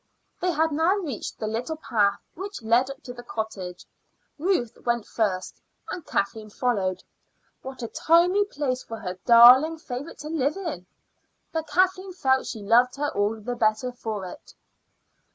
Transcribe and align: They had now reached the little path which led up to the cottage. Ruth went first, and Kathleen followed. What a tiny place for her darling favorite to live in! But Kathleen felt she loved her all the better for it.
They 0.39 0.49
had 0.49 0.71
now 0.71 0.95
reached 0.95 1.37
the 1.37 1.45
little 1.45 1.77
path 1.77 2.19
which 2.33 2.63
led 2.63 2.89
up 2.89 3.03
to 3.03 3.13
the 3.13 3.21
cottage. 3.21 3.85
Ruth 4.39 4.75
went 4.83 5.05
first, 5.05 5.61
and 5.91 6.03
Kathleen 6.03 6.49
followed. 6.49 7.03
What 7.61 7.83
a 7.83 7.87
tiny 7.87 8.43
place 8.45 8.81
for 8.83 8.97
her 8.97 9.19
darling 9.27 9.77
favorite 9.77 10.17
to 10.21 10.27
live 10.29 10.57
in! 10.57 10.87
But 11.51 11.67
Kathleen 11.67 12.13
felt 12.13 12.47
she 12.47 12.63
loved 12.63 12.95
her 12.95 13.11
all 13.13 13.39
the 13.39 13.55
better 13.55 13.91
for 13.91 14.25
it. 14.25 14.55